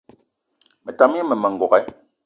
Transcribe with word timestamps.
Me 0.83 0.91
tam 0.97 1.11
gne 1.13 1.23
mmema 1.23 1.47
n'gogué 1.49 1.81